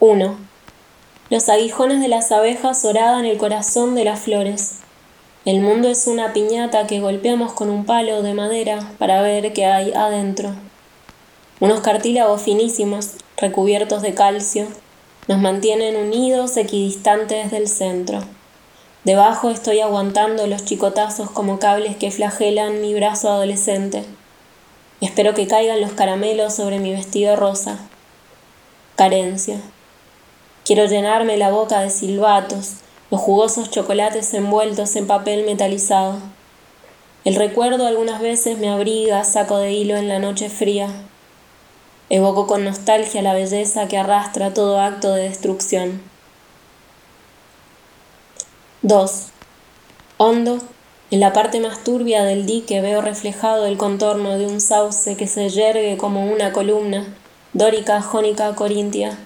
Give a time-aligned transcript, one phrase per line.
[0.00, 0.38] 1.
[1.28, 4.76] Los aguijones de las abejas horadan el corazón de las flores.
[5.44, 9.66] El mundo es una piñata que golpeamos con un palo de madera para ver qué
[9.66, 10.54] hay adentro.
[11.58, 14.68] Unos cartílagos finísimos, recubiertos de calcio,
[15.26, 18.22] nos mantienen unidos equidistantes del centro.
[19.02, 24.04] Debajo estoy aguantando los chicotazos como cables que flagelan mi brazo adolescente.
[25.00, 27.80] Espero que caigan los caramelos sobre mi vestido rosa.
[28.94, 29.60] Carencia.
[30.68, 32.74] Quiero llenarme la boca de silbatos,
[33.10, 36.18] los jugosos chocolates envueltos en papel metalizado.
[37.24, 40.90] El recuerdo algunas veces me abriga saco de hilo en la noche fría.
[42.10, 46.02] Evoco con nostalgia la belleza que arrastra todo acto de destrucción.
[48.82, 49.28] 2.
[50.18, 50.58] Hondo,
[51.10, 55.28] en la parte más turbia del dique veo reflejado el contorno de un sauce que
[55.28, 57.06] se yergue como una columna,
[57.54, 59.16] dórica, jónica, corintia.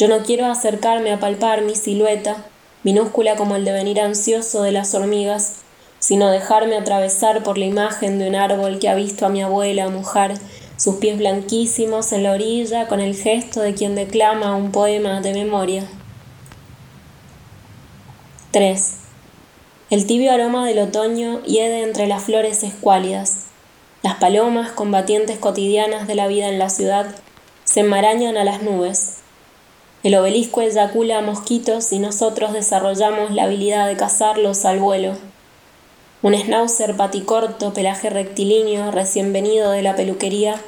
[0.00, 2.46] Yo no quiero acercarme a palpar mi silueta,
[2.84, 5.56] minúscula como el devenir ansioso de las hormigas,
[5.98, 9.90] sino dejarme atravesar por la imagen de un árbol que ha visto a mi abuela
[9.90, 10.38] mojar
[10.78, 15.34] sus pies blanquísimos en la orilla con el gesto de quien declama un poema de
[15.34, 15.84] memoria.
[18.52, 18.94] 3.
[19.90, 23.48] El tibio aroma del otoño hiede entre las flores escuálidas.
[24.02, 27.14] Las palomas, combatientes cotidianas de la vida en la ciudad,
[27.64, 29.19] se enmarañan a las nubes.
[30.02, 35.12] El obelisco eyacula mosquitos y nosotros desarrollamos la habilidad de cazarlos al vuelo.
[36.22, 40.58] Un schnauzer paticorto, pelaje rectilíneo, recién venido de la peluquería,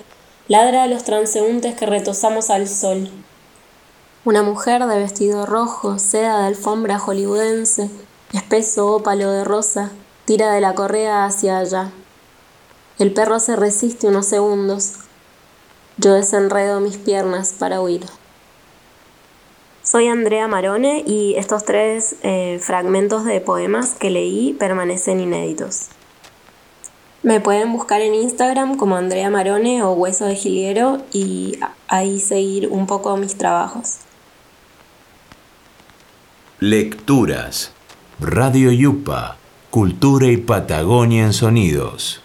[0.49, 3.11] ladra a los transeúntes que retosamos al sol.
[4.27, 7.89] Una mujer de vestido rojo, seda de alfombra hollywoodense,
[8.35, 9.93] espeso ópalo de rosa,
[10.27, 11.91] tira de la correa hacia allá.
[12.99, 14.93] El perro se resiste unos segundos.
[15.97, 18.05] Yo desenredo mis piernas para huir.
[19.85, 25.89] Soy Andrea Marone y estos tres eh, fragmentos de poemas que leí permanecen inéditos.
[27.25, 32.69] Me pueden buscar en Instagram como Andrea Marone o Hueso de Giliero y ahí seguir
[32.69, 33.99] un poco mis trabajos.
[36.61, 37.73] Lecturas
[38.21, 39.37] Radio Yupa,
[39.71, 42.22] Cultura y Patagonia en Sonidos.